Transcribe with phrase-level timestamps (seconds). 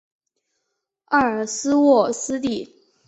[1.09, 2.75] 埃尔斯沃思地。